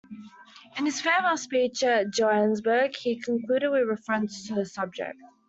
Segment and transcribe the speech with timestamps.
[0.79, 5.19] In his farewell speech at Johannesburg he concluded with a reference to the subject.